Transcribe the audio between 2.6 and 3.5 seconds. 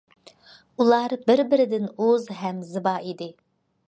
زىبا ئىدى.